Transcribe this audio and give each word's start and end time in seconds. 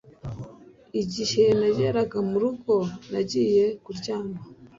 Igihe 1.01 1.43
nageraga 1.59 2.17
murugo 2.29 2.75
nagiye 3.11 3.65
kuryama 3.83 4.37